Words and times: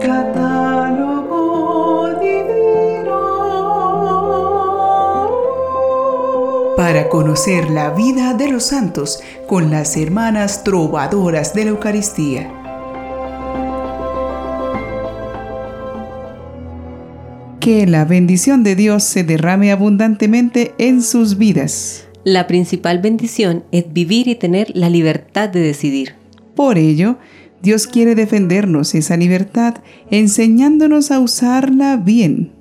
Catálogo 0.00 1.38
divino. 2.20 3.18
Para 6.76 7.08
conocer 7.10 7.70
la 7.70 7.90
vida 7.90 8.32
de 8.34 8.48
los 8.48 8.64
santos 8.64 9.20
con 9.46 9.70
las 9.70 9.96
hermanas 9.98 10.64
trovadoras 10.64 11.52
de 11.54 11.64
la 11.64 11.70
Eucaristía. 11.70 12.50
Que 17.60 17.86
la 17.86 18.06
bendición 18.06 18.64
de 18.64 18.74
Dios 18.74 19.04
se 19.04 19.22
derrame 19.22 19.70
abundantemente 19.70 20.74
en 20.78 21.02
sus 21.02 21.36
vidas. 21.36 22.08
La 22.24 22.46
principal 22.46 23.00
bendición 23.00 23.64
es 23.70 23.92
vivir 23.92 24.28
y 24.28 24.34
tener 24.34 24.70
la 24.74 24.88
libertad 24.88 25.50
de 25.50 25.60
decidir. 25.60 26.14
Por 26.54 26.78
ello, 26.78 27.18
Dios 27.62 27.86
quiere 27.86 28.14
defendernos 28.14 28.94
esa 28.94 29.16
libertad 29.16 29.76
enseñándonos 30.10 31.10
a 31.10 31.20
usarla 31.20 31.96
bien. 31.96 32.52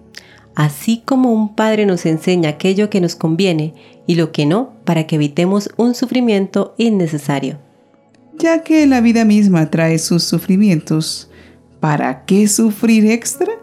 Así 0.56 1.02
como 1.06 1.32
un 1.32 1.56
padre 1.56 1.86
nos 1.86 2.06
enseña 2.06 2.50
aquello 2.50 2.90
que 2.90 3.00
nos 3.00 3.16
conviene 3.16 3.74
y 4.08 4.16
lo 4.16 4.32
que 4.32 4.46
no 4.46 4.74
para 4.84 5.08
que 5.08 5.16
evitemos 5.16 5.70
un 5.78 5.96
sufrimiento 5.96 6.74
innecesario. 6.78 7.60
Ya 8.38 8.64
que 8.64 8.86
la 8.86 9.00
vida 9.00 9.24
misma 9.24 9.70
trae 9.70 10.00
sus 10.00 10.24
sufrimientos, 10.24 11.30
¿para 11.80 12.26
qué 12.26 12.48
sufrir 12.48 13.06
extra? 13.06 13.54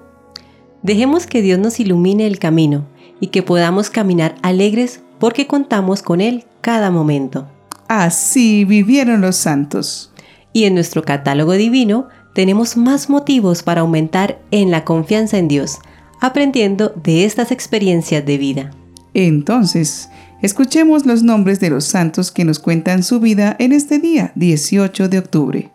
Dejemos 0.82 1.26
que 1.26 1.42
Dios 1.42 1.58
nos 1.58 1.80
ilumine 1.80 2.26
el 2.26 2.38
camino 2.38 2.86
y 3.20 3.26
que 3.26 3.42
podamos 3.42 3.90
caminar 3.90 4.34
alegres 4.42 5.00
porque 5.18 5.46
contamos 5.46 6.00
con 6.00 6.20
Él 6.20 6.44
cada 6.60 6.90
momento. 6.90 7.46
Así 7.88 8.64
vivieron 8.64 9.20
los 9.20 9.36
santos. 9.36 10.12
Y 10.56 10.64
en 10.64 10.72
nuestro 10.72 11.02
catálogo 11.02 11.52
divino 11.52 12.08
tenemos 12.32 12.78
más 12.78 13.10
motivos 13.10 13.62
para 13.62 13.82
aumentar 13.82 14.40
en 14.50 14.70
la 14.70 14.86
confianza 14.86 15.36
en 15.36 15.48
Dios, 15.48 15.80
aprendiendo 16.18 16.94
de 16.96 17.26
estas 17.26 17.52
experiencias 17.52 18.24
de 18.24 18.38
vida. 18.38 18.70
Entonces, 19.12 20.08
escuchemos 20.40 21.04
los 21.04 21.22
nombres 21.22 21.60
de 21.60 21.68
los 21.68 21.84
santos 21.84 22.32
que 22.32 22.46
nos 22.46 22.58
cuentan 22.58 23.02
su 23.02 23.20
vida 23.20 23.54
en 23.58 23.72
este 23.72 23.98
día, 23.98 24.32
18 24.34 25.10
de 25.10 25.18
octubre. 25.18 25.70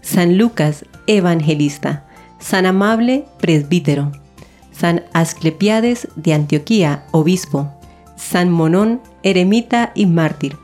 San 0.00 0.38
Lucas, 0.38 0.86
evangelista. 1.06 2.06
San 2.38 2.64
Amable, 2.64 3.26
presbítero. 3.38 4.12
San 4.72 5.04
Asclepiades 5.12 6.08
de 6.16 6.32
Antioquía, 6.32 7.04
obispo. 7.10 7.70
San 8.16 8.48
Monón, 8.48 9.02
eremita 9.22 9.92
y 9.94 10.06
mártir, 10.06 10.56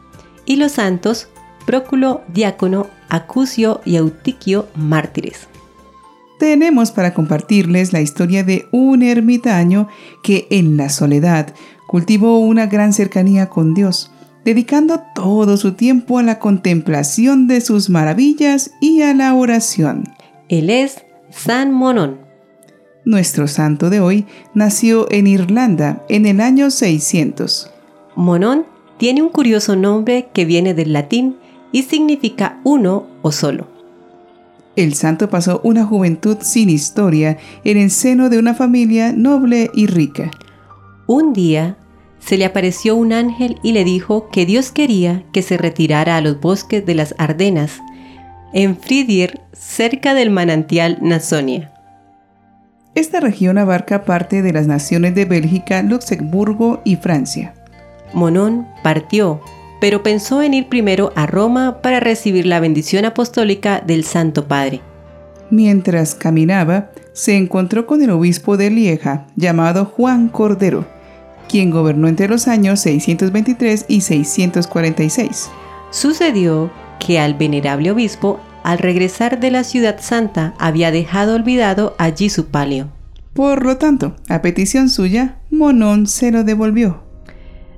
y 0.46 0.56
los 0.56 0.72
santos 0.72 1.28
Próculo, 1.72 2.20
diácono, 2.28 2.88
Acucio 3.08 3.80
y 3.86 3.96
Eutiquio, 3.96 4.68
mártires. 4.74 5.48
Tenemos 6.38 6.90
para 6.90 7.14
compartirles 7.14 7.94
la 7.94 8.02
historia 8.02 8.44
de 8.44 8.66
un 8.72 9.02
ermitaño 9.02 9.88
que 10.22 10.46
en 10.50 10.76
la 10.76 10.90
soledad 10.90 11.54
cultivó 11.86 12.40
una 12.40 12.66
gran 12.66 12.92
cercanía 12.92 13.48
con 13.48 13.72
Dios, 13.72 14.12
dedicando 14.44 15.00
todo 15.14 15.56
su 15.56 15.72
tiempo 15.72 16.18
a 16.18 16.22
la 16.22 16.38
contemplación 16.38 17.46
de 17.46 17.62
sus 17.62 17.88
maravillas 17.88 18.72
y 18.82 19.00
a 19.00 19.14
la 19.14 19.32
oración. 19.34 20.04
Él 20.50 20.68
es 20.68 21.06
San 21.30 21.72
Monón. 21.72 22.18
Nuestro 23.06 23.48
santo 23.48 23.88
de 23.88 24.00
hoy 24.00 24.26
nació 24.52 25.10
en 25.10 25.26
Irlanda 25.26 26.04
en 26.10 26.26
el 26.26 26.42
año 26.42 26.70
600. 26.70 27.70
Monón 28.14 28.66
tiene 28.98 29.22
un 29.22 29.30
curioso 29.30 29.74
nombre 29.74 30.28
que 30.34 30.44
viene 30.44 30.74
del 30.74 30.92
latín 30.92 31.36
y 31.72 31.82
significa 31.82 32.60
uno 32.64 33.06
o 33.22 33.32
solo. 33.32 33.66
El 34.76 34.94
santo 34.94 35.28
pasó 35.28 35.60
una 35.64 35.84
juventud 35.84 36.38
sin 36.40 36.70
historia 36.70 37.36
en 37.64 37.76
el 37.76 37.90
seno 37.90 38.30
de 38.30 38.38
una 38.38 38.54
familia 38.54 39.12
noble 39.12 39.70
y 39.74 39.86
rica. 39.86 40.30
Un 41.06 41.32
día 41.32 41.76
se 42.20 42.38
le 42.38 42.44
apareció 42.44 42.94
un 42.94 43.12
ángel 43.12 43.58
y 43.62 43.72
le 43.72 43.84
dijo 43.84 44.28
que 44.30 44.46
Dios 44.46 44.70
quería 44.70 45.24
que 45.32 45.42
se 45.42 45.56
retirara 45.56 46.16
a 46.16 46.20
los 46.20 46.40
bosques 46.40 46.86
de 46.86 46.94
las 46.94 47.14
Ardenas, 47.18 47.80
en 48.54 48.76
Fridier, 48.76 49.40
cerca 49.52 50.14
del 50.14 50.30
manantial 50.30 50.98
Nasonia. 51.02 51.72
Esta 52.94 53.20
región 53.20 53.58
abarca 53.58 54.04
parte 54.04 54.42
de 54.42 54.52
las 54.52 54.66
naciones 54.66 55.14
de 55.14 55.24
Bélgica, 55.24 55.82
Luxemburgo 55.82 56.82
y 56.84 56.96
Francia. 56.96 57.54
Monón 58.12 58.68
partió, 58.82 59.40
pero 59.82 60.04
pensó 60.04 60.42
en 60.42 60.54
ir 60.54 60.68
primero 60.68 61.12
a 61.16 61.26
Roma 61.26 61.82
para 61.82 61.98
recibir 61.98 62.46
la 62.46 62.60
bendición 62.60 63.04
apostólica 63.04 63.82
del 63.84 64.04
Santo 64.04 64.46
Padre. 64.46 64.80
Mientras 65.50 66.14
caminaba, 66.14 66.92
se 67.12 67.36
encontró 67.36 67.84
con 67.84 68.00
el 68.00 68.10
obispo 68.10 68.56
de 68.56 68.70
Lieja, 68.70 69.26
llamado 69.34 69.86
Juan 69.86 70.28
Cordero, 70.28 70.86
quien 71.48 71.72
gobernó 71.72 72.06
entre 72.06 72.28
los 72.28 72.46
años 72.46 72.78
623 72.78 73.86
y 73.88 74.02
646. 74.02 75.50
Sucedió 75.90 76.70
que 77.04 77.18
al 77.18 77.34
venerable 77.34 77.90
obispo 77.90 78.38
al 78.62 78.78
regresar 78.78 79.40
de 79.40 79.50
la 79.50 79.64
ciudad 79.64 79.96
santa 79.98 80.54
había 80.60 80.92
dejado 80.92 81.34
olvidado 81.34 81.96
allí 81.98 82.30
su 82.30 82.46
palio. 82.46 82.92
Por 83.32 83.64
lo 83.64 83.78
tanto, 83.78 84.14
a 84.28 84.42
petición 84.42 84.88
suya, 84.88 85.38
Monón 85.50 86.06
se 86.06 86.30
lo 86.30 86.44
devolvió. 86.44 87.11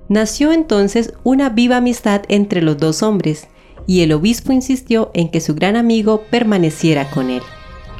Nació 0.09 0.53
entonces 0.53 1.15
una 1.25 1.49
viva 1.49 1.79
amistad 1.79 2.23
entre 2.29 2.63
los 2.63 2.77
dos 2.79 3.03
hombres, 3.03 3.49
y 3.87 4.03
el 4.03 4.13
obispo 4.13 4.53
insistió 4.53 5.11
en 5.15 5.31
que 5.31 5.41
su 5.41 5.55
gran 5.55 5.77
amigo 5.77 6.23
permaneciera 6.31 7.11
con 7.11 7.31
él. 7.31 7.43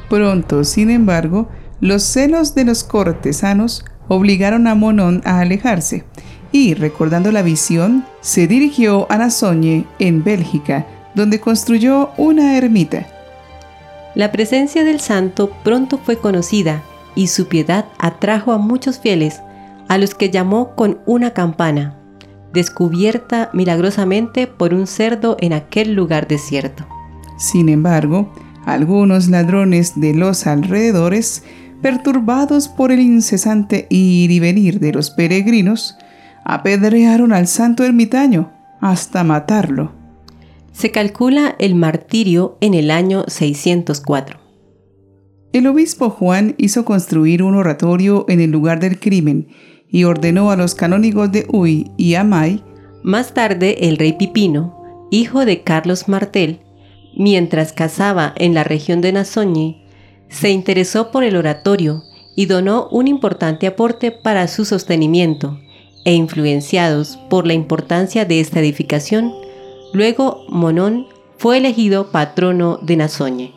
Pronto, 0.09 0.63
sin 0.63 0.89
embargo, 0.89 1.49
los 1.81 2.03
celos 2.03 2.55
de 2.55 2.65
los 2.65 2.83
cortesanos 2.83 3.85
obligaron 4.07 4.67
a 4.67 4.75
Monón 4.75 5.21
a 5.25 5.39
alejarse, 5.39 6.05
y 6.51 6.73
recordando 6.73 7.31
la 7.31 7.41
visión, 7.41 8.05
se 8.21 8.47
dirigió 8.47 9.07
a 9.11 9.17
Nazoñe, 9.17 9.85
en 9.99 10.23
Bélgica, 10.23 10.87
donde 11.15 11.39
construyó 11.39 12.11
una 12.17 12.57
ermita. 12.57 13.07
La 14.13 14.31
presencia 14.31 14.83
del 14.83 15.01
santo 15.01 15.51
pronto 15.63 15.97
fue 15.97 16.17
conocida 16.17 16.83
y 17.15 17.27
su 17.27 17.47
piedad 17.47 17.85
atrajo 17.97 18.53
a 18.53 18.57
muchos 18.57 18.99
fieles, 18.99 19.41
a 19.87 19.97
los 19.97 20.15
que 20.15 20.29
llamó 20.29 20.75
con 20.75 20.99
una 21.05 21.31
campana, 21.33 21.99
descubierta 22.53 23.49
milagrosamente 23.53 24.47
por 24.47 24.73
un 24.73 24.87
cerdo 24.87 25.37
en 25.39 25.53
aquel 25.53 25.93
lugar 25.93 26.27
desierto. 26.27 26.87
Sin 27.37 27.69
embargo, 27.69 28.31
algunos 28.65 29.27
ladrones 29.27 29.99
de 29.99 30.13
los 30.13 30.47
alrededores, 30.47 31.43
perturbados 31.81 32.67
por 32.67 32.91
el 32.91 33.01
incesante 33.01 33.87
ir 33.89 34.31
y 34.31 34.39
venir 34.39 34.79
de 34.79 34.93
los 34.93 35.11
peregrinos, 35.11 35.97
apedrearon 36.43 37.33
al 37.33 37.47
santo 37.47 37.83
ermitaño 37.83 38.51
hasta 38.81 39.23
matarlo. 39.23 39.91
Se 40.71 40.91
calcula 40.91 41.55
el 41.59 41.75
martirio 41.75 42.57
en 42.61 42.73
el 42.73 42.91
año 42.91 43.25
604. 43.27 44.39
El 45.53 45.67
obispo 45.67 46.09
Juan 46.09 46.53
hizo 46.57 46.83
construir 46.83 47.41
un 47.41 47.55
oratorio 47.55 48.25
en 48.27 48.41
el 48.41 48.51
lugar 48.51 48.79
del 48.79 48.99
crimen 48.99 49.47
y 49.95 50.03
ordenó 50.03 50.51
a 50.51 50.57
los 50.57 50.75
canónigos 50.75 51.31
de 51.31 51.47
Uy 51.47 51.89
y 51.95 52.15
Amay. 52.15 52.61
Más 53.01 53.33
tarde, 53.33 53.87
el 53.87 53.95
rey 53.95 54.11
Pipino, 54.11 55.07
hijo 55.09 55.45
de 55.45 55.61
Carlos 55.61 56.09
Martel, 56.09 56.59
mientras 57.15 57.71
cazaba 57.71 58.33
en 58.35 58.53
la 58.53 58.65
región 58.65 58.99
de 58.99 59.13
Nazoñe, 59.13 59.87
se 60.27 60.49
interesó 60.49 61.11
por 61.11 61.23
el 61.23 61.37
oratorio 61.37 62.03
y 62.35 62.47
donó 62.47 62.89
un 62.91 63.07
importante 63.07 63.67
aporte 63.67 64.11
para 64.11 64.49
su 64.49 64.65
sostenimiento, 64.65 65.57
e 66.03 66.13
influenciados 66.13 67.17
por 67.29 67.47
la 67.47 67.53
importancia 67.53 68.25
de 68.25 68.41
esta 68.41 68.59
edificación, 68.59 69.31
Luego 69.93 70.43
Monón 70.49 71.07
fue 71.37 71.59
elegido 71.59 72.11
patrono 72.11 72.79
de 72.81 72.97
Nazoñe. 72.97 73.53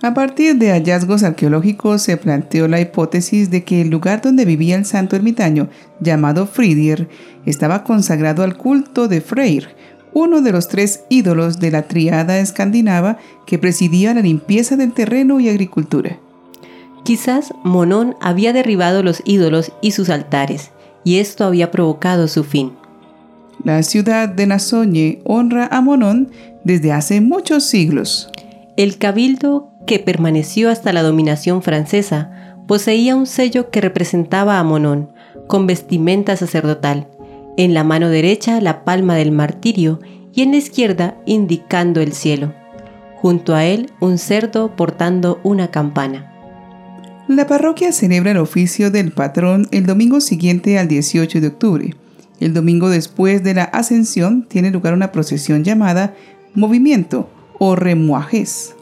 A 0.00 0.14
partir 0.14 0.56
de 0.56 0.70
hallazgos 0.70 1.24
arqueológicos 1.24 2.02
se 2.02 2.16
planteó 2.16 2.68
la 2.68 2.80
hipótesis 2.80 3.50
de 3.50 3.64
que 3.64 3.80
el 3.80 3.90
lugar 3.90 4.22
donde 4.22 4.44
vivía 4.44 4.76
el 4.76 4.84
santo 4.84 5.16
ermitaño, 5.16 5.68
llamado 6.00 6.46
Fridier, 6.46 7.08
estaba 7.46 7.82
consagrado 7.82 8.44
al 8.44 8.56
culto 8.56 9.08
de 9.08 9.20
Freyr, 9.20 9.74
uno 10.12 10.40
de 10.40 10.52
los 10.52 10.68
tres 10.68 11.02
ídolos 11.08 11.58
de 11.58 11.72
la 11.72 11.82
triada 11.82 12.38
escandinava 12.38 13.18
que 13.44 13.58
presidía 13.58 14.14
la 14.14 14.20
limpieza 14.20 14.76
del 14.76 14.92
terreno 14.92 15.40
y 15.40 15.48
agricultura. 15.48 16.18
Quizás 17.04 17.52
Monón 17.64 18.14
había 18.20 18.52
derribado 18.52 19.02
los 19.02 19.22
ídolos 19.24 19.72
y 19.82 19.90
sus 19.90 20.10
altares, 20.10 20.70
y 21.02 21.18
esto 21.18 21.44
había 21.44 21.72
provocado 21.72 22.28
su 22.28 22.44
fin. 22.44 22.72
La 23.64 23.82
ciudad 23.82 24.28
de 24.28 24.46
Nazoñe 24.46 25.20
honra 25.24 25.66
a 25.72 25.80
Monón 25.80 26.30
desde 26.62 26.92
hace 26.92 27.20
muchos 27.20 27.64
siglos. 27.64 28.30
El 28.76 28.98
cabildo, 28.98 29.72
que 29.88 29.98
permaneció 29.98 30.68
hasta 30.68 30.92
la 30.92 31.02
dominación 31.02 31.62
francesa, 31.62 32.54
poseía 32.68 33.16
un 33.16 33.26
sello 33.26 33.70
que 33.70 33.80
representaba 33.80 34.58
a 34.58 34.62
Monón, 34.62 35.08
con 35.48 35.66
vestimenta 35.66 36.36
sacerdotal. 36.36 37.08
En 37.56 37.72
la 37.72 37.84
mano 37.84 38.10
derecha 38.10 38.60
la 38.60 38.84
palma 38.84 39.16
del 39.16 39.32
martirio 39.32 39.98
y 40.34 40.42
en 40.42 40.50
la 40.50 40.58
izquierda 40.58 41.16
indicando 41.24 42.02
el 42.02 42.12
cielo. 42.12 42.52
Junto 43.16 43.54
a 43.54 43.64
él 43.64 43.90
un 43.98 44.18
cerdo 44.18 44.76
portando 44.76 45.40
una 45.42 45.70
campana. 45.70 46.34
La 47.26 47.46
parroquia 47.46 47.90
celebra 47.90 48.32
el 48.32 48.38
oficio 48.38 48.90
del 48.90 49.10
patrón 49.10 49.68
el 49.70 49.86
domingo 49.86 50.20
siguiente 50.20 50.78
al 50.78 50.88
18 50.88 51.40
de 51.40 51.46
octubre. 51.46 51.94
El 52.40 52.52
domingo 52.52 52.90
después 52.90 53.42
de 53.42 53.54
la 53.54 53.64
ascensión 53.64 54.46
tiene 54.48 54.70
lugar 54.70 54.92
una 54.92 55.12
procesión 55.12 55.64
llamada 55.64 56.14
movimiento 56.54 57.30
o 57.58 57.74
remuajes. 57.74 58.74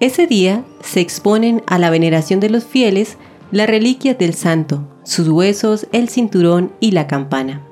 Ese 0.00 0.28
día 0.28 0.64
se 0.80 1.00
exponen 1.00 1.62
a 1.66 1.76
la 1.76 1.90
veneración 1.90 2.38
de 2.38 2.50
los 2.50 2.64
fieles 2.64 3.16
las 3.50 3.68
reliquias 3.68 4.16
del 4.16 4.32
santo, 4.32 4.86
sus 5.02 5.28
huesos, 5.28 5.88
el 5.90 6.08
cinturón 6.08 6.72
y 6.78 6.92
la 6.92 7.08
campana. 7.08 7.64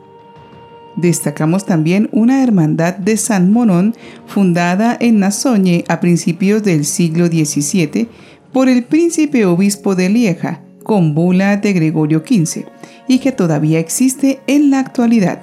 Destacamos 0.96 1.66
también 1.66 2.08
una 2.10 2.42
hermandad 2.42 2.96
de 2.96 3.16
San 3.16 3.52
Monón 3.52 3.94
fundada 4.26 4.96
en 4.98 5.20
Nazoñe 5.20 5.84
a 5.88 6.00
principios 6.00 6.64
del 6.64 6.84
siglo 6.84 7.26
XVII 7.26 8.08
por 8.52 8.68
el 8.68 8.82
príncipe 8.82 9.44
obispo 9.44 9.94
de 9.94 10.08
Lieja, 10.08 10.62
con 10.82 11.14
bula 11.14 11.58
de 11.58 11.74
Gregorio 11.74 12.24
XV, 12.26 12.64
y 13.06 13.20
que 13.20 13.30
todavía 13.30 13.78
existe 13.78 14.40
en 14.48 14.70
la 14.70 14.80
actualidad. 14.80 15.40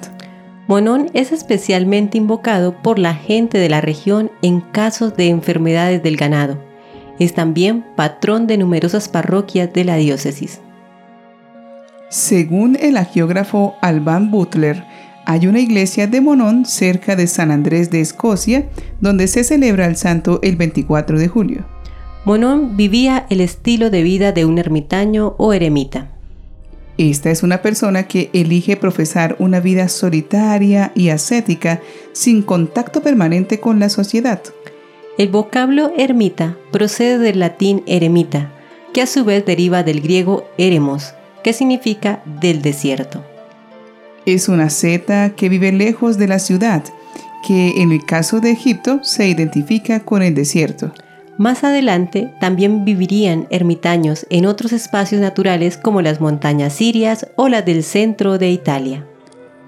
Monón 0.66 1.06
es 1.14 1.32
especialmente 1.32 2.18
invocado 2.18 2.82
por 2.82 2.98
la 2.98 3.14
gente 3.14 3.56
de 3.56 3.70
la 3.70 3.80
región 3.80 4.30
en 4.42 4.60
casos 4.60 5.16
de 5.16 5.28
enfermedades 5.28 6.02
del 6.02 6.16
ganado. 6.16 6.73
Es 7.18 7.34
también 7.34 7.84
patrón 7.96 8.46
de 8.46 8.58
numerosas 8.58 9.08
parroquias 9.08 9.72
de 9.72 9.84
la 9.84 9.96
diócesis. 9.96 10.60
Según 12.10 12.76
el 12.80 12.96
agiógrafo 12.96 13.74
Alban 13.80 14.30
Butler, 14.30 14.84
hay 15.26 15.46
una 15.46 15.60
iglesia 15.60 16.06
de 16.06 16.20
Monón 16.20 16.66
cerca 16.66 17.16
de 17.16 17.26
San 17.26 17.50
Andrés 17.50 17.90
de 17.90 18.00
Escocia, 18.00 18.68
donde 19.00 19.26
se 19.26 19.42
celebra 19.42 19.86
el 19.86 19.96
santo 19.96 20.38
el 20.42 20.56
24 20.56 21.18
de 21.18 21.28
julio. 21.28 21.64
Monón 22.24 22.76
vivía 22.76 23.26
el 23.30 23.40
estilo 23.40 23.90
de 23.90 24.02
vida 24.02 24.32
de 24.32 24.44
un 24.44 24.58
ermitaño 24.58 25.34
o 25.38 25.52
eremita. 25.52 26.10
Esta 26.96 27.30
es 27.30 27.42
una 27.42 27.60
persona 27.60 28.04
que 28.04 28.30
elige 28.32 28.76
profesar 28.76 29.36
una 29.40 29.60
vida 29.60 29.88
solitaria 29.88 30.92
y 30.94 31.08
ascética 31.08 31.80
sin 32.12 32.42
contacto 32.42 33.02
permanente 33.02 33.58
con 33.58 33.80
la 33.80 33.88
sociedad. 33.88 34.40
El 35.16 35.28
vocablo 35.28 35.92
ermita 35.96 36.56
procede 36.72 37.18
del 37.18 37.38
latín 37.38 37.84
eremita, 37.86 38.50
que 38.92 39.00
a 39.00 39.06
su 39.06 39.24
vez 39.24 39.46
deriva 39.46 39.84
del 39.84 40.00
griego 40.00 40.48
eremos, 40.58 41.14
que 41.44 41.52
significa 41.52 42.20
del 42.40 42.62
desierto. 42.62 43.24
Es 44.26 44.48
una 44.48 44.70
zeta 44.70 45.30
que 45.36 45.48
vive 45.48 45.70
lejos 45.70 46.18
de 46.18 46.26
la 46.26 46.40
ciudad, 46.40 46.82
que 47.46 47.80
en 47.80 47.92
el 47.92 48.04
caso 48.04 48.40
de 48.40 48.50
Egipto 48.50 49.04
se 49.04 49.28
identifica 49.28 50.00
con 50.00 50.20
el 50.22 50.34
desierto. 50.34 50.92
Más 51.38 51.62
adelante 51.62 52.32
también 52.40 52.84
vivirían 52.84 53.46
ermitaños 53.50 54.26
en 54.30 54.46
otros 54.46 54.72
espacios 54.72 55.20
naturales 55.20 55.76
como 55.76 56.02
las 56.02 56.20
montañas 56.20 56.72
sirias 56.72 57.28
o 57.36 57.48
las 57.48 57.64
del 57.64 57.84
centro 57.84 58.38
de 58.38 58.50
Italia. 58.50 59.06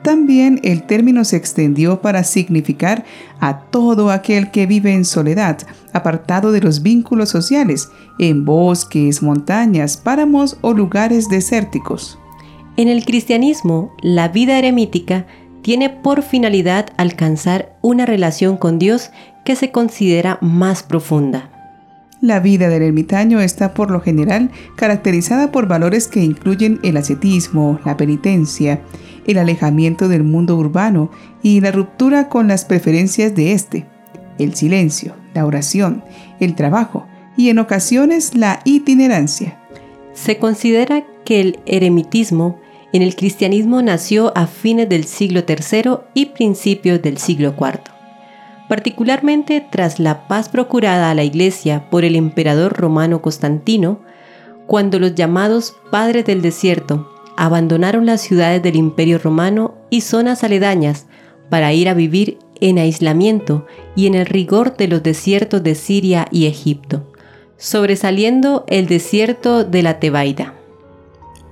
También 0.06 0.60
el 0.62 0.84
término 0.84 1.24
se 1.24 1.36
extendió 1.36 2.00
para 2.00 2.22
significar 2.22 3.04
a 3.40 3.62
todo 3.62 4.12
aquel 4.12 4.52
que 4.52 4.64
vive 4.64 4.94
en 4.94 5.04
soledad, 5.04 5.58
apartado 5.92 6.52
de 6.52 6.60
los 6.60 6.80
vínculos 6.80 7.28
sociales, 7.28 7.88
en 8.20 8.44
bosques, 8.44 9.20
montañas, 9.20 9.96
páramos 9.96 10.58
o 10.60 10.74
lugares 10.74 11.28
desérticos. 11.28 12.20
En 12.76 12.86
el 12.86 13.04
cristianismo, 13.04 13.96
la 14.00 14.28
vida 14.28 14.56
eremítica 14.56 15.26
tiene 15.62 15.90
por 15.90 16.22
finalidad 16.22 16.86
alcanzar 16.98 17.76
una 17.82 18.06
relación 18.06 18.58
con 18.58 18.78
Dios 18.78 19.10
que 19.44 19.56
se 19.56 19.72
considera 19.72 20.38
más 20.40 20.84
profunda. 20.84 21.55
La 22.20 22.40
vida 22.40 22.70
del 22.70 22.82
ermitaño 22.82 23.40
está 23.40 23.74
por 23.74 23.90
lo 23.90 24.00
general 24.00 24.50
caracterizada 24.76 25.52
por 25.52 25.68
valores 25.68 26.08
que 26.08 26.24
incluyen 26.24 26.80
el 26.82 26.96
ascetismo, 26.96 27.78
la 27.84 27.98
penitencia, 27.98 28.80
el 29.26 29.36
alejamiento 29.36 30.08
del 30.08 30.22
mundo 30.22 30.56
urbano 30.56 31.10
y 31.42 31.60
la 31.60 31.72
ruptura 31.72 32.30
con 32.30 32.48
las 32.48 32.64
preferencias 32.64 33.34
de 33.34 33.52
éste, 33.52 33.86
el 34.38 34.54
silencio, 34.54 35.14
la 35.34 35.44
oración, 35.44 36.04
el 36.40 36.54
trabajo 36.54 37.06
y 37.36 37.50
en 37.50 37.58
ocasiones 37.58 38.34
la 38.34 38.60
itinerancia. 38.64 39.60
Se 40.14 40.38
considera 40.38 41.04
que 41.26 41.40
el 41.40 41.58
eremitismo 41.66 42.58
en 42.94 43.02
el 43.02 43.14
cristianismo 43.14 43.82
nació 43.82 44.32
a 44.38 44.46
fines 44.46 44.88
del 44.88 45.04
siglo 45.04 45.42
III 45.46 45.98
y 46.14 46.26
principios 46.26 47.02
del 47.02 47.18
siglo 47.18 47.54
IV 47.58 47.95
particularmente 48.68 49.66
tras 49.70 49.98
la 49.98 50.26
paz 50.28 50.48
procurada 50.48 51.10
a 51.10 51.14
la 51.14 51.24
Iglesia 51.24 51.88
por 51.90 52.04
el 52.04 52.16
emperador 52.16 52.72
romano 52.72 53.22
Constantino, 53.22 54.00
cuando 54.66 54.98
los 54.98 55.14
llamados 55.14 55.76
padres 55.90 56.24
del 56.24 56.42
desierto 56.42 57.10
abandonaron 57.36 58.06
las 58.06 58.22
ciudades 58.22 58.62
del 58.62 58.76
imperio 58.76 59.18
romano 59.18 59.74
y 59.90 60.00
zonas 60.00 60.42
aledañas 60.42 61.06
para 61.50 61.72
ir 61.72 61.88
a 61.88 61.94
vivir 61.94 62.38
en 62.60 62.78
aislamiento 62.78 63.66
y 63.94 64.06
en 64.06 64.14
el 64.14 64.26
rigor 64.26 64.76
de 64.76 64.88
los 64.88 65.02
desiertos 65.02 65.62
de 65.62 65.74
Siria 65.74 66.26
y 66.30 66.46
Egipto, 66.46 67.12
sobresaliendo 67.58 68.64
el 68.68 68.86
desierto 68.86 69.64
de 69.64 69.82
la 69.82 70.00
Tebaida. 70.00 70.54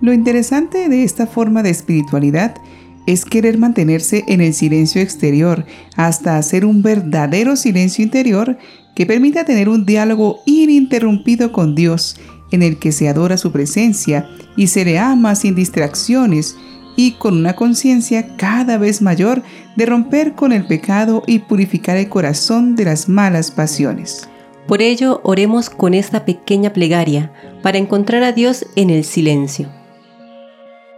Lo 0.00 0.12
interesante 0.12 0.88
de 0.88 1.04
esta 1.04 1.26
forma 1.26 1.62
de 1.62 1.70
espiritualidad 1.70 2.56
es 3.06 3.24
querer 3.24 3.58
mantenerse 3.58 4.24
en 4.28 4.40
el 4.40 4.54
silencio 4.54 5.00
exterior 5.00 5.66
hasta 5.96 6.36
hacer 6.36 6.64
un 6.64 6.82
verdadero 6.82 7.56
silencio 7.56 8.04
interior 8.04 8.58
que 8.94 9.06
permita 9.06 9.44
tener 9.44 9.68
un 9.68 9.84
diálogo 9.84 10.40
ininterrumpido 10.46 11.52
con 11.52 11.74
Dios 11.74 12.16
en 12.50 12.62
el 12.62 12.78
que 12.78 12.92
se 12.92 13.08
adora 13.08 13.36
su 13.36 13.52
presencia 13.52 14.28
y 14.56 14.68
se 14.68 14.84
le 14.84 14.98
ama 14.98 15.34
sin 15.34 15.54
distracciones 15.54 16.56
y 16.96 17.12
con 17.12 17.36
una 17.36 17.56
conciencia 17.56 18.36
cada 18.36 18.78
vez 18.78 19.02
mayor 19.02 19.42
de 19.76 19.86
romper 19.86 20.34
con 20.34 20.52
el 20.52 20.64
pecado 20.66 21.24
y 21.26 21.40
purificar 21.40 21.96
el 21.96 22.08
corazón 22.08 22.76
de 22.76 22.84
las 22.84 23.08
malas 23.08 23.50
pasiones. 23.50 24.28
Por 24.68 24.80
ello, 24.80 25.20
oremos 25.24 25.68
con 25.68 25.92
esta 25.92 26.24
pequeña 26.24 26.72
plegaria 26.72 27.32
para 27.62 27.78
encontrar 27.78 28.22
a 28.22 28.32
Dios 28.32 28.64
en 28.76 28.90
el 28.90 29.04
silencio. 29.04 29.68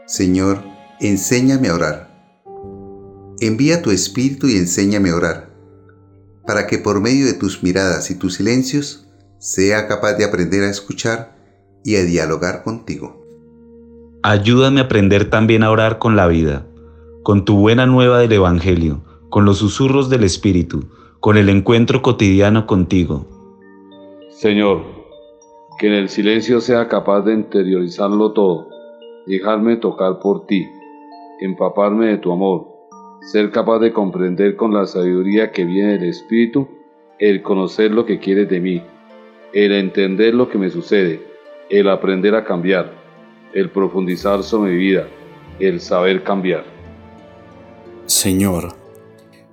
Señor, 0.06 0.75
enséñame 1.01 1.69
a 1.69 1.75
orar. 1.75 2.09
Envía 3.41 3.83
tu 3.83 3.91
espíritu 3.91 4.49
y 4.49 4.57
enséñame 4.57 5.11
a 5.11 5.17
orar, 5.17 5.51
para 6.47 6.67
que 6.67 6.79
por 6.79 7.01
medio 7.01 7.27
de 7.27 7.35
tus 7.35 7.63
miradas 7.63 8.11
y 8.11 8.19
tus 8.19 8.35
silencios 8.35 9.07
sea 9.39 9.89
capaz 9.89 10.15
de 10.15 10.25
aprender 10.25 10.63
a 10.63 10.71
escuchar 10.71 11.37
y 11.85 11.97
a 11.97 12.05
dialogar 12.05 12.62
contigo. 12.65 13.23
Ayúdame 14.23 14.81
a 14.81 14.85
aprender 14.85 15.29
también 15.29 15.62
a 15.62 15.71
orar 15.71 15.99
con 15.99 16.17
la 16.17 16.26
vida, 16.26 16.67
con 17.23 17.45
tu 17.45 17.57
buena 17.57 17.87
nueva 17.87 18.19
del 18.19 18.33
Evangelio, 18.33 19.03
con 19.29 19.45
los 19.45 19.59
susurros 19.59 20.09
del 20.09 20.25
Espíritu, 20.25 20.88
con 21.21 21.37
el 21.37 21.50
encuentro 21.50 22.00
cotidiano 22.00 22.67
contigo. 22.67 23.26
Señor, 24.31 24.83
que 25.79 25.88
en 25.88 25.93
el 25.93 26.09
silencio 26.09 26.61
sea 26.61 26.88
capaz 26.88 27.21
de 27.23 27.35
interiorizarlo 27.35 28.33
todo, 28.33 28.69
dejarme 29.26 29.76
tocar 29.76 30.21
por 30.21 30.47
ti 30.47 30.67
empaparme 31.40 32.07
de 32.07 32.19
tu 32.19 32.33
amor, 32.33 32.69
ser 33.21 33.50
capaz 33.50 33.78
de 33.81 33.93
comprender 33.93 34.57
con 34.57 34.73
la 34.73 34.87
sabiduría 34.87 35.50
que 35.52 35.64
viene 35.64 35.99
del 35.99 36.11
Espíritu, 36.11 36.69
el 37.19 37.43
conocer 37.43 37.90
lo 37.90 38.07
que 38.07 38.19
quieres 38.19 38.49
de 38.49 38.61
mí, 38.61 38.83
el 39.52 39.73
entender 39.73 40.35
lo 40.35 40.49
que 40.49 40.59
me 40.59 40.71
sucede, 40.71 41.21
el 41.71 41.88
aprender 41.88 42.35
a 42.35 42.45
cambiar, 42.45 42.93
el 43.52 43.71
profundizar 43.71 44.43
sobre 44.43 44.73
mi 44.73 44.78
vida, 44.78 45.09
el 45.59 45.81
saber 45.81 46.23
cambiar. 46.23 46.64
Señor, 48.07 48.75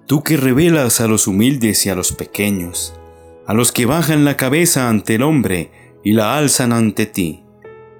tú 0.05 0.23
que 0.23 0.37
revelas 0.37 1.01
a 1.01 1.07
los 1.07 1.27
humildes 1.27 1.85
y 1.85 1.89
a 1.89 1.95
los 1.95 2.11
pequeños, 2.11 2.93
a 3.47 3.53
los 3.53 3.71
que 3.71 3.85
bajan 3.85 4.25
la 4.25 4.37
cabeza 4.37 4.89
ante 4.89 5.15
el 5.15 5.23
hombre 5.23 5.71
y 6.03 6.13
la 6.13 6.37
alzan 6.37 6.73
ante 6.73 7.05
ti, 7.05 7.42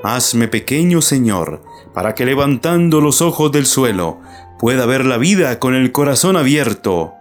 Hazme 0.04 0.50
pequeño, 0.50 1.02
Señor, 1.02 1.64
para 1.94 2.14
que 2.14 2.26
levantando 2.26 3.00
los 3.00 3.22
ojos 3.22 3.54
del 3.54 3.66
suelo 3.66 4.20
pueda 4.60 4.86
ver 4.86 5.06
la 5.06 5.18
vida 5.18 5.60
con 5.60 5.76
el 5.76 5.94
corazón 5.94 6.36
abierto, 6.36 7.14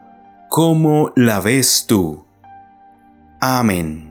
como 0.48 1.12
la 1.14 1.40
ves 1.40 1.84
tú. 1.86 2.24
Amén. 3.40 4.10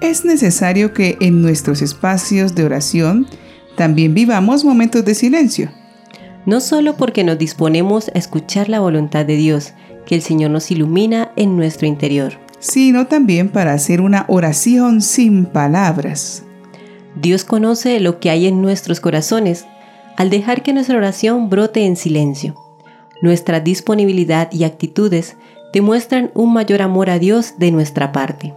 Es 0.00 0.24
necesario 0.24 0.92
que 0.92 1.16
en 1.20 1.42
nuestros 1.42 1.80
espacios 1.80 2.56
de 2.56 2.64
oración 2.64 3.28
también 3.76 4.12
vivamos 4.12 4.64
momentos 4.64 5.04
de 5.04 5.14
silencio. 5.14 5.70
No 6.44 6.60
solo 6.60 6.96
porque 6.96 7.22
nos 7.22 7.38
disponemos 7.38 8.08
a 8.08 8.18
escuchar 8.18 8.68
la 8.68 8.80
voluntad 8.80 9.24
de 9.26 9.36
Dios, 9.36 9.74
que 10.06 10.16
el 10.16 10.22
Señor 10.22 10.50
nos 10.50 10.72
ilumina 10.72 11.30
en 11.36 11.56
nuestro 11.56 11.86
interior 11.86 12.45
sino 12.66 13.06
también 13.06 13.48
para 13.48 13.72
hacer 13.72 14.00
una 14.00 14.24
oración 14.28 15.00
sin 15.00 15.46
palabras. 15.46 16.42
Dios 17.14 17.44
conoce 17.44 18.00
lo 18.00 18.18
que 18.18 18.28
hay 18.28 18.46
en 18.46 18.60
nuestros 18.60 18.98
corazones 18.98 19.66
al 20.16 20.30
dejar 20.30 20.62
que 20.62 20.72
nuestra 20.72 20.96
oración 20.96 21.48
brote 21.48 21.86
en 21.86 21.94
silencio. 21.94 22.56
Nuestra 23.22 23.60
disponibilidad 23.60 24.50
y 24.52 24.64
actitudes 24.64 25.36
demuestran 25.72 26.32
un 26.34 26.52
mayor 26.52 26.82
amor 26.82 27.08
a 27.08 27.18
Dios 27.18 27.54
de 27.58 27.70
nuestra 27.70 28.10
parte. 28.10 28.52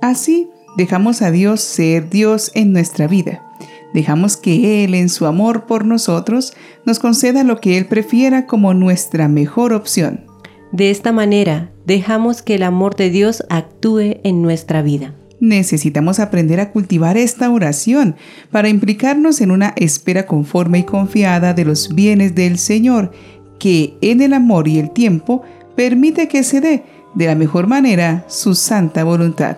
Así, 0.00 0.50
dejamos 0.76 1.20
a 1.20 1.30
Dios 1.32 1.60
ser 1.60 2.08
Dios 2.08 2.52
en 2.54 2.72
nuestra 2.72 3.08
vida. 3.08 3.44
Dejamos 3.92 4.36
que 4.36 4.84
Él, 4.84 4.94
en 4.94 5.08
su 5.08 5.26
amor 5.26 5.66
por 5.66 5.84
nosotros, 5.84 6.54
nos 6.84 7.00
conceda 7.00 7.42
lo 7.42 7.60
que 7.60 7.76
Él 7.76 7.86
prefiera 7.86 8.46
como 8.46 8.72
nuestra 8.72 9.26
mejor 9.28 9.72
opción. 9.72 10.26
De 10.70 10.90
esta 10.90 11.10
manera, 11.10 11.72
dejamos 11.88 12.42
que 12.42 12.54
el 12.54 12.62
amor 12.62 12.94
de 12.94 13.10
Dios 13.10 13.42
actúe 13.48 14.20
en 14.22 14.42
nuestra 14.42 14.82
vida. 14.82 15.14
Necesitamos 15.40 16.20
aprender 16.20 16.60
a 16.60 16.70
cultivar 16.70 17.16
esta 17.16 17.50
oración 17.50 18.14
para 18.50 18.68
implicarnos 18.68 19.40
en 19.40 19.50
una 19.50 19.72
espera 19.74 20.26
conforme 20.26 20.80
y 20.80 20.82
confiada 20.82 21.54
de 21.54 21.64
los 21.64 21.94
bienes 21.94 22.34
del 22.34 22.58
Señor, 22.58 23.12
que 23.58 23.96
en 24.02 24.20
el 24.20 24.34
amor 24.34 24.68
y 24.68 24.78
el 24.78 24.90
tiempo 24.90 25.42
permite 25.76 26.28
que 26.28 26.42
se 26.42 26.60
dé 26.60 26.84
de 27.14 27.26
la 27.26 27.34
mejor 27.34 27.66
manera 27.66 28.24
su 28.28 28.54
santa 28.54 29.02
voluntad. 29.02 29.56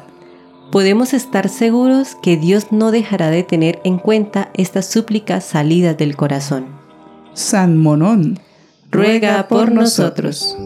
Podemos 0.71 1.15
estar 1.15 1.49
seguros 1.49 2.17
que 2.23 2.37
Dios 2.37 2.71
no 2.71 2.93
dejará 2.93 3.31
de 3.31 3.43
tener 3.43 3.81
en 3.83 3.99
cuenta 3.99 4.51
estas 4.55 4.87
súplicas 4.87 5.45
salidas 5.45 5.99
del 5.99 6.15
corazón. 6.15 6.67
San 7.33 7.77
Monón, 7.77 8.39
ruega 8.89 9.49
por 9.49 9.73
nosotros. 9.73 10.57